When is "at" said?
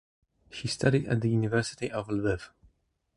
1.07-1.21